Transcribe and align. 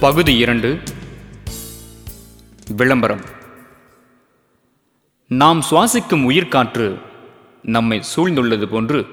பகுதி 0.00 0.36
இரண்டு. 0.36 0.80
விளம்பரம். 2.76 3.20
நாம் 5.28 5.60
சுவாசிக்கும் 5.70 6.30
உயிர்காற்று 6.30 7.00
நம்மை 7.62 8.02
சூழ்ந்துள்ளது 8.16 8.66
போன்று 8.66 9.06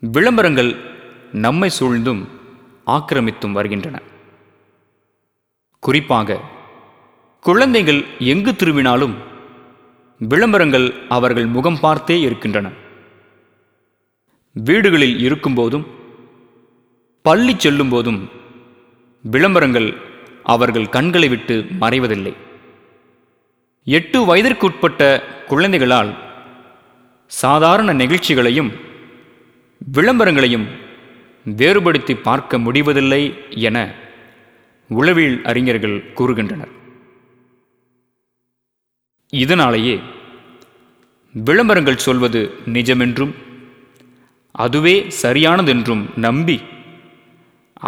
விளம்பரங்கள் 0.00 0.76
நம்மை 1.32 1.70
சூழ்ந்தும் 1.80 2.28
ஆக்கிரமித்தும் 2.86 3.52
வருகின்றன. 3.52 4.02
குறிப்பாக 5.80 6.40
குழந்தைகள் 7.40 8.04
எங்கு 8.18 8.56
திரும்பினாலும் 8.56 9.14
விளம்பரங்கள் 10.18 10.94
அவர்கள் 11.08 11.46
முகம் 11.46 11.80
பார்த்தே 11.80 12.20
இருக்கின்றன. 12.20 12.70
வீடுகளில் 14.52 15.32
இருக்கும்போதும் 15.32 15.86
பள்ளி 17.22 17.54
செல்லும் 17.58 17.88
போதும் 17.88 18.40
விளம்பரங்கள் 19.22 19.94
அவர்கள் 20.42 20.88
கண்களை 20.88 21.28
விட்டு 21.28 21.66
மறைவதில்லை. 21.80 22.32
எட்டு 23.84 24.18
வயதிற்குட்பட்ட 24.28 25.22
குழந்தைகளால் 25.46 26.10
சாதாரண 27.26 27.92
நிகழ்ச்சிகளையும் 27.92 28.72
விளம்பரங்களையும் 29.94 30.66
வேறுபடுத்தி 31.44 32.14
பார்க்க 32.14 32.58
முடிவதில்லை 32.58 33.22
என 33.50 33.94
உளவியல் 34.88 35.38
அறிஞர்கள் 35.44 35.96
கூறுகின்றனர். 36.14 36.72
இதனாலேயே 39.28 40.00
விளம்பரங்கள் 41.32 42.04
சொல்வது 42.06 42.40
நிஜமென்றும் 42.66 43.34
அதுவே 44.52 45.06
சரியானதென்றும் 45.22 46.02
நம்பி 46.16 46.60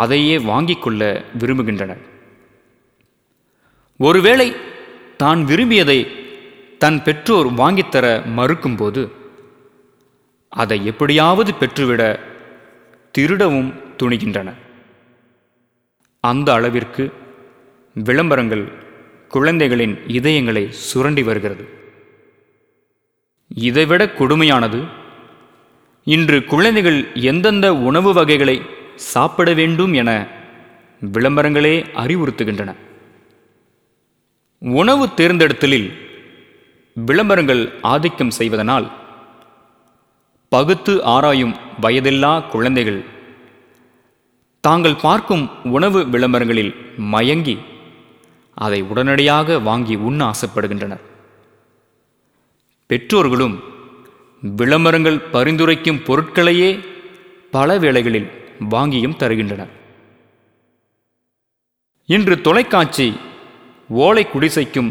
அதையே 0.02 0.36
வாங்கிக் 0.50 0.82
கொள்ள 0.82 1.00
விரும்புகின்றனர். 1.38 2.02
ஒருவேளை 4.00 4.48
தான் 5.22 5.40
விரும்பியதை 5.44 5.98
தன் 6.82 6.98
பெற்றோர் 7.02 7.48
வாங்கித்தர 7.60 8.06
மறுக்கும்போது 8.38 9.02
அதை 10.62 10.78
எப்படியாவது 10.90 11.50
பெற்றுவிட 11.60 12.02
திருடவும் 13.14 13.70
துணிகின்றன. 13.98 14.48
அந்த 16.24 16.48
அளவிற்கு 16.52 17.04
விளம்பரங்கள் 17.94 18.64
குழந்தைகளின் 19.28 19.94
இதயங்களை 20.18 20.64
சுரண்டி 20.88 21.22
வருகிறது. 21.22 21.64
இதைவிட 23.68 24.02
கொடுமையானது 24.18 24.80
இன்று 26.14 26.38
குழந்தைகள் 26.52 26.98
எந்தெந்த 27.30 27.66
உணவு 27.88 28.12
வகைகளை 28.12 28.56
சாப்பிட 28.96 29.52
வேண்டும் 29.52 29.92
என 29.92 30.26
விளம்பரங்களே 31.12 31.86
அறிவுறுத்துகின்றன. 31.94 32.74
உணவு 34.60 35.06
தேர்ந்தெடுத்தலில் 35.06 35.92
விளம்பரங்கள் 36.94 37.72
ஆதிக்கம் 37.82 38.30
செய்வதனால் 38.30 38.90
பகுத்து 40.48 41.04
ஆராயும் 41.04 41.56
வயதில்லா 41.80 42.48
குழந்தைகள் 42.48 43.04
தாங்கள் 44.60 45.00
பார்க்கும் 45.02 45.50
உணவு 45.64 46.08
விளம்பரங்களில் 46.08 46.74
மயங்கி 46.96 47.58
அதை 48.54 48.82
உடனடியாக 48.82 49.58
வாங்கி 49.58 49.94
உண்ண 49.94 50.30
ஆசைப்படுகின்றனர். 50.30 51.00
பெற்றோர்களும் 52.86 53.62
விளம்பரங்கள் 54.40 55.20
பரிந்துரைக்கும் 55.32 56.02
பொருட்களையே 56.04 56.78
பல 57.50 57.78
வேளைகளில் 57.78 58.30
வாங்கியும் 58.70 59.16
தருகின்றனர். 59.16 59.72
இன்று 62.08 62.40
தொலைக்காட்சி 62.40 63.08
ஓலை 63.89 64.24
குடிசைக்கும் 64.33 64.90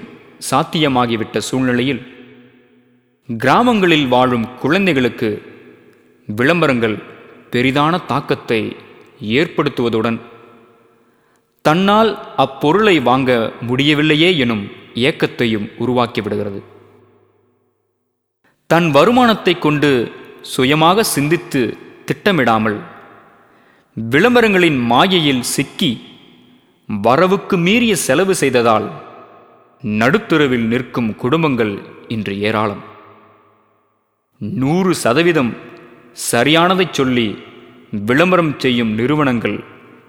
சாத்தியமாகிவிட்ட 0.50 1.38
சூழ்நிலையில் 1.38 2.02
கிராமங்களில் 3.30 4.08
வாழும் 4.08 4.48
குழந்தைகளுக்கு 4.58 5.30
விளம்பரங்கள் 6.26 6.96
பெரிதான 7.52 8.00
தாக்கத்தை 8.06 8.62
ஏற்படுத்துவதுடன் 9.40 10.20
தன்னால் 11.62 12.12
அப்பொருளை 12.36 13.00
வாங்க 13.00 13.32
முடியவில்லையே 13.62 14.38
எனும் 14.38 14.64
ஏக்கத்தையும் 15.08 15.68
உருவாக்கிவிடுகிறது. 15.84 16.62
தன் 18.68 18.90
வருமானத்தை 18.92 19.54
கொண்டு 19.60 20.12
சுயமாக 20.42 21.04
சிந்தித்து 21.04 21.62
திட்டமிடாமல் 22.08 22.78
விளம்பரங்களின் 23.98 24.80
மாயையில் 24.80 25.42
சிக்கி 25.42 26.02
வரவுக்கு 26.88 27.58
மீறிய 27.58 27.96
செலவு 27.96 28.36
செய்ததால் 28.36 28.88
நடுத்தருவில் 29.84 30.66
நிற்கும் 30.66 31.16
குடும்பங்கள் 31.16 31.74
இன்று 32.08 32.40
ஏராளம். 32.40 32.84
நூறு 34.38 34.96
சதவீதம் 34.96 35.54
சரியானதைச் 36.32 36.94
சொல்லி 36.94 37.38
விளம்பரம் 37.92 38.54
செய்யும் 38.58 38.94
நிறுவனங்கள் 38.94 39.64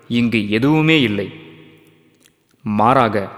இங்கு 0.08 0.50
எதுவுமே 0.50 1.00
இல்லை. 1.00 1.28
மாறாக 2.64 3.28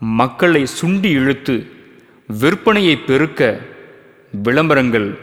மக்களை 0.00 0.66
சுண்டி 0.80 1.10
இழுத்து 1.10 1.56
விற்பனையை 2.28 2.96
பெருக்க 3.04 3.60
விளம்பரங்கள் 4.32 5.18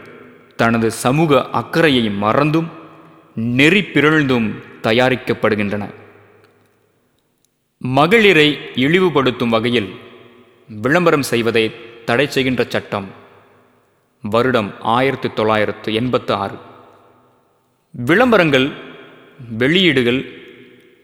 தனது 0.56 0.90
சமூக 0.90 1.48
அக்கறையை 1.50 2.10
மறந்தும் 2.10 2.68
நெறி 3.34 3.80
பிறழ்ந்தும் 3.82 4.48
தயாரிக்கப்படுகின்றன. 4.82 5.84
மகளிரை 7.78 8.58
இழிவுபடுத்தும் 8.74 9.48
வகையில் 9.48 9.94
விளம்பரம் 10.68 11.22
செய்வதை 11.22 11.74
தடை 12.04 12.26
செய்கின்ற 12.26 12.64
சட்டம். 12.68 13.08
வருடம் 14.20 14.74
ஆயிரத்தி 14.80 15.28
தொள்ளாயிரத்து 15.28 15.94
எண்பத்து 15.94 16.34
ஆறு 16.34 16.58
விளம்பரங்கள் 17.90 18.72
வெளியீடுகள் 19.58 20.20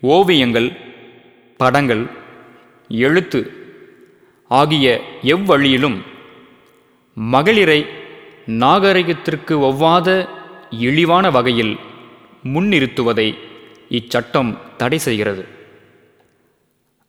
ஓவியங்கள் 0.00 0.76
படங்கள் 1.56 2.10
எழுத்து 2.88 3.52
ஆகிய 4.48 5.00
எவ்வழியிலும் 5.22 5.98
மகளிரை 7.14 7.86
நாகரிகத்திற்கு 8.46 9.54
ஒவ்வாத 9.68 10.28
இழிவான 10.70 11.30
வகையில் 11.30 11.78
முன்னிறுத்துவதை 12.44 13.28
இச்சட்டம் 13.88 14.58
தடை 14.76 14.98
செய்கிறது. 14.98 15.44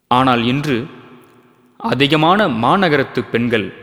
ஆனால் 0.07 0.43
இன்று 0.43 0.87
அதிகமான 1.77 2.47
மாநகரத்து 2.47 3.21
பெண்கள் 3.31 3.73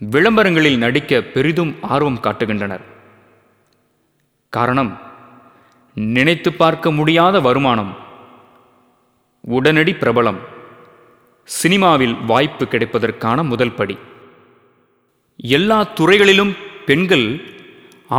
விளம்பரங்களில் 0.00 0.78
நடிக்க 0.78 1.20
பெரிதும் 1.22 1.72
ஆர்வம் 1.82 2.20
காட்டுகின்றனர். 2.20 2.84
காரணம் 4.48 4.98
நினைத்து 5.94 6.52
பார்க்க 6.52 6.90
முடியாத 6.90 7.40
வருமானம் 7.40 7.92
உடனடி 9.40 9.92
பிரபலம் 9.92 10.38
சினிமாவில் 11.44 12.16
வாய்ப்பு 12.30 12.64
கிடைப்பதற்கான 12.64 13.42
முதல் 13.42 13.74
படி. 13.74 13.98
எல்லா 15.36 15.82
துறைகளிலும் 15.82 16.56
பெண்கள் 16.86 17.26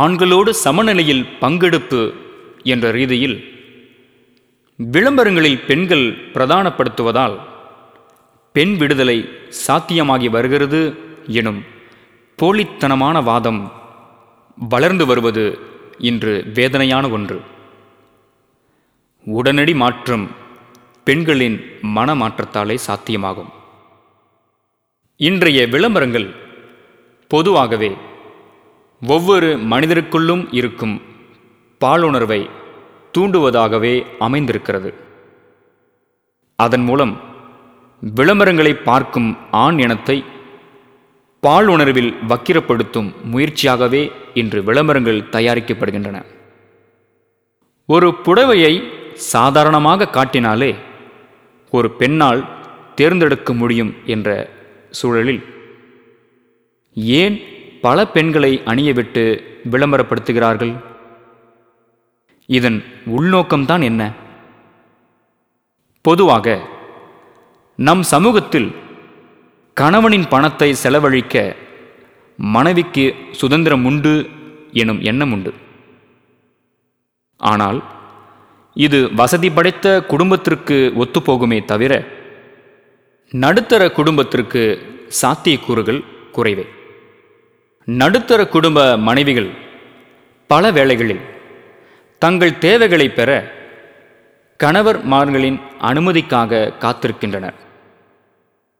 ஆண்களோடு 0.00 0.50
சமநிலையில் 0.64 1.24
பங்கெடுப்பு 1.40 2.14
என்ற 2.62 2.90
ரீதியில் 2.90 3.34
விளம்பரங்களில் 4.76 5.58
பெண்கள் 5.68 6.04
பிரதானப்படுத்துவதால் 6.34 7.34
பெண் 8.52 8.76
விடுதலை 8.76 9.28
சாத்தியமாகி 9.66 10.30
வருகிறது 10.30 10.80
எனும் 11.26 11.60
போலித்தனமான 12.38 13.22
வாதம் 13.22 13.60
வளர்ந்து 14.56 15.06
வருவது 15.06 15.58
இன்று 15.98 16.34
வேதனையான 16.54 17.08
ஒன்று. 17.08 17.40
உடனடி 19.24 19.74
மாற்றம் 19.74 20.30
பெண்களின் 21.04 21.58
மனமாற்றத்தாலே 21.96 22.78
சாத்தியமாகும். 22.86 23.52
இன்றைய 25.16 25.66
விளம்பரங்கள் 25.66 26.28
பொதுவாகவே 27.28 27.92
ஒவ்வொரு 29.02 29.48
மனிதருக்குள்ளும் 29.56 30.42
இருக்கும் 30.50 31.02
பாலுணர்வை 31.80 32.50
தூண்டுவதாகவே 33.14 33.94
அமைந்திருக்கிறது. 34.18 34.94
அதன் 36.56 36.84
மூலம் 36.84 37.20
விளம்பரங்களை 38.16 38.72
பார்க்கும் 38.82 39.36
ஆண் 39.50 39.78
இனத்தை 39.78 40.24
பாலுணர்வில் 41.42 42.12
வக்கிரப்படுத்தும் 42.28 43.10
முயற்சியாகவே 43.32 44.02
இன்று 44.34 44.64
விளம்பரங்கள் 44.64 45.20
தயாரிக்கப்படுகின்றன. 45.36 46.18
ஒரு 47.86 48.08
புடவையை 48.24 48.74
சாதாரணமாக 49.14 50.08
காட்டினாலே 50.08 50.74
ஒரு 51.70 51.90
பெண்ணால் 51.90 52.42
தேர்ந்தெடுக்க 52.94 53.52
முடியும் 53.52 53.94
என்ற 54.04 54.28
சூழலில் 54.90 55.42
ஏன் 57.20 57.36
பல 57.84 57.98
பெண்களை 58.14 58.50
அணியவிட்டு 58.70 59.22
விளம்பரப்படுத்துகிறார்கள். 59.72 60.74
இதன் 62.58 62.78
உள்நோக்கம்தான் 63.16 63.84
என்ன? 63.90 64.02
பொதுவாக 66.04 66.46
நம் 67.78 68.02
சமூகத்தில் 68.12 68.68
கணவனின் 69.76 70.26
பணத்தை 70.34 70.68
செலவழிக்க 70.82 71.36
மனைவிக்கு 72.38 73.04
சுதந்திரம் 73.40 73.84
உண்டு 73.90 74.14
எனும் 74.82 75.00
எண்ணம் 75.10 75.32
உண்டு. 75.36 75.52
ஆனால் 77.40 77.78
இது 78.86 78.98
வசதி 79.20 79.48
படைத்த 79.50 79.86
குடும்பத்திற்கு 80.12 80.76
ஒத்துப்போகுமே 81.02 81.58
தவிர 81.72 81.92
நடுத்தர 83.32 83.82
குடும்பத்திற்கு 83.98 84.62
சாத்தியக்கூறுகள் 85.20 86.00
குறைவே. 86.36 86.66
நடுத்தர 87.84 88.48
குடும்ப 88.48 88.96
மனைவிகள் 88.96 89.50
பல 90.46 90.70
வேளைகளில் 90.70 91.20
தங்கள் 92.18 92.58
தேவைகளை 92.58 93.08
பெற 93.08 93.30
கணவர்மார்களின் 94.64 95.60
அனுமதிக்காக 95.80 96.72
காத்திருக்கின்றனர். 96.80 97.54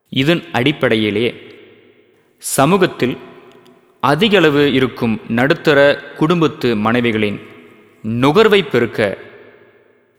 இதன் 0.08 0.42
அடிப்படையிலே 0.52 1.26
சமூகத்தில் 2.38 3.18
அதிகளவு 4.00 4.72
இருக்கும் 4.72 5.20
நடுத்தர 5.28 5.78
குடும்பத்து 6.16 6.76
மனைவிகளின் 6.76 7.40
நுகர்வை 8.02 8.68
பெருக்க 8.68 9.18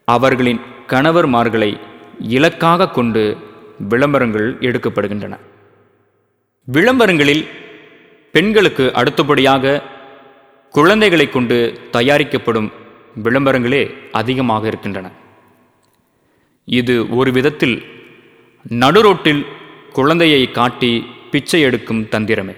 அவர்களின் 0.05 0.61
கணவர்மார்களை 0.87 1.79
இலக்காக 2.19 2.89
கொண்டு 2.89 3.37
விளம்பரங்கள் 3.89 4.57
எடுக்கப்படுகின்றன. 4.59 5.37
விளம்பரங்களில் 6.63 7.47
பெண்களுக்கு 8.35 8.85
அடுத்தபடியாக 8.99 9.73
குழந்தைகளை 10.73 11.25
கொண்டு 11.29 11.57
தயாரிக்கப்படும் 11.95 12.69
விளம்பரங்களே 13.23 13.81
அதிகமாக 14.19 14.63
இருக்கின்றன. 14.67 15.07
இது 16.67 16.93
ஒரு 17.19 17.31
விதத்தில் 17.37 17.75
நடுரோட்டில் 18.83 19.41
குழந்தையை 19.97 20.41
காட்டி 20.51 20.91
பிச்சை 21.31 21.59
எடுக்கும் 21.67 22.01
தந்திரமே. 22.13 22.55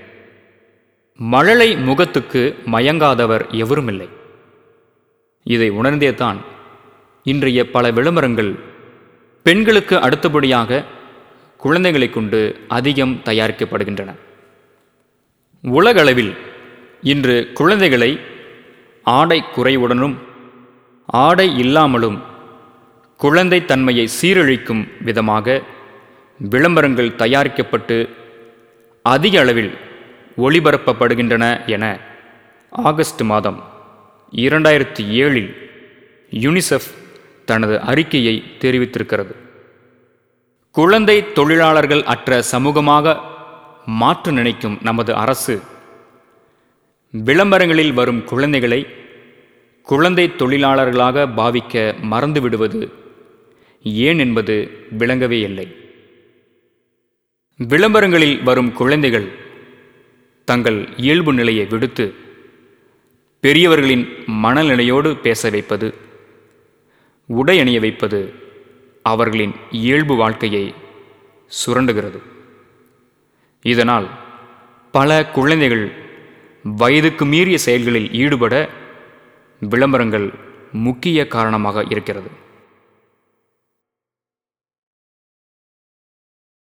மழலை 1.20 1.70
முகத்துக்கு 1.88 2.44
மயங்காதவர் 2.76 3.46
எவருமில்லை. 3.64 4.08
இதை 5.44 5.70
உணர்ந்தே 5.80 6.12
தான் 6.22 6.40
இன்றைய 7.34 7.66
பல 7.76 7.92
விளம்பரங்கள் 7.98 8.54
பெண்களுக்கு 9.46 9.98
அடுத்தபடியாக 10.06 10.84
குழந்தைகளை 11.66 12.10
கொண்டு 12.10 12.40
அதிகம் 12.78 13.18
தயாரிக்கப்படுகின்றன. 13.28 14.14
உலகளவில் 15.74 16.34
இன்று 17.02 17.52
குழந்தைகளை 17.54 18.20
ஆடை 19.04 19.44
குறைவுடனும் 19.56 20.16
ஆடை 21.06 21.58
இல்லாமலும் 21.58 22.22
குழந்தை 23.18 23.66
தன்மையை 23.66 24.10
சீரழிக்கும் 24.22 24.88
விதமாக 25.04 25.62
விளம்பரங்கள் 26.38 27.16
தயாரிக்கப்பட்டு 27.16 28.10
அதிக 29.02 29.40
அளவில் 29.40 29.78
ஒளிபரப்பப்படுகின்றன 30.38 31.66
என 31.66 32.00
ஆகஸ்ட் 32.70 33.22
மாதம் 33.22 33.64
இரண்டாயிரத்தி 34.32 35.04
ஏழில் 35.24 35.52
யுனிசெஃப் 36.32 36.90
தனது 37.46 37.82
அறிக்கையை 37.82 38.44
தெரிவித்திருக்கிறது. 38.60 39.34
குழந்தை 40.72 41.32
தொழிலாளர்கள் 41.34 42.04
அற்ற 42.04 42.44
சமூகமாக 42.52 43.20
மாற்ற 43.86 44.32
நினைக்கும் 44.32 44.78
நமது 44.82 45.16
அரசு. 45.16 45.62
விளம்பரங்களில் 47.12 47.94
வரும் 47.94 48.24
குழந்தைகளை 48.24 48.86
குழந்தை 49.82 50.32
தொழிலாளர்களாக 50.38 51.28
பாவிக்க 51.38 51.94
மறந்துவிடுவது 52.02 52.92
ஏன் 53.84 54.20
என்பது 54.20 54.70
விளங்கவே 54.98 55.40
இல்லை. 55.40 55.76
விளம்பரங்களில் 57.58 58.44
வரும் 58.44 58.72
குழந்தைகள் 58.74 59.28
தங்கள் 60.46 60.88
இயல்பு 60.98 61.34
நிலையை 61.34 61.66
விடுத்து 61.66 62.14
பெரியவர்களின் 63.40 64.10
மனநிலையோடு 64.26 65.18
பேச 65.18 65.50
வைப்பது 65.50 65.94
உடை 67.26 67.60
அணிய 67.60 67.80
வைப்பது 67.80 68.34
அவர்களின் 69.02 69.54
இயல்பு 69.72 70.16
வாழ்க்கையை 70.16 70.74
சுரண்டுகிறது. 71.66 72.20
இதனால் 73.66 74.08
பல 74.94 75.10
குழந்தைகள் 75.38 75.86
வயதுக்கு 76.76 77.24
மீறிய 77.26 77.58
செயல்களில் 77.58 78.10
ஈடுபட 78.14 78.56
விளம்பரங்கள் 79.62 80.28
முக்கிய 80.86 81.20
காரணமாக 81.28 81.84
இருக்கிறது. 81.94 82.30